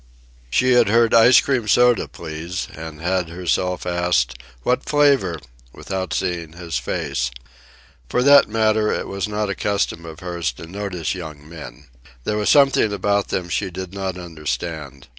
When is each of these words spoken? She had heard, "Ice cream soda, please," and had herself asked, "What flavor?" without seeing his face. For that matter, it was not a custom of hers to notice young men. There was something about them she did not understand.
She 0.49 0.71
had 0.71 0.89
heard, 0.89 1.13
"Ice 1.13 1.39
cream 1.41 1.67
soda, 1.67 2.07
please," 2.07 2.67
and 2.73 3.01
had 3.01 3.29
herself 3.29 3.85
asked, 3.85 4.33
"What 4.63 4.89
flavor?" 4.89 5.37
without 5.73 6.11
seeing 6.15 6.53
his 6.53 6.79
face. 6.79 7.29
For 8.09 8.23
that 8.23 8.49
matter, 8.49 8.91
it 8.91 9.07
was 9.07 9.27
not 9.27 9.51
a 9.51 9.53
custom 9.53 10.03
of 10.07 10.21
hers 10.21 10.51
to 10.53 10.65
notice 10.65 11.13
young 11.13 11.47
men. 11.47 11.85
There 12.23 12.37
was 12.37 12.49
something 12.49 12.91
about 12.91 13.27
them 13.27 13.47
she 13.47 13.69
did 13.69 13.93
not 13.93 14.17
understand. 14.17 15.05